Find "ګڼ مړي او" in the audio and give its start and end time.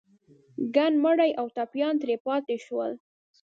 0.75-1.45